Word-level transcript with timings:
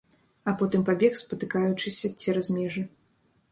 А 0.51 0.53
потым 0.61 0.85
пабег, 0.87 1.19
спатыкаючыся, 1.21 2.13
цераз 2.23 2.53
межы. 2.59 2.87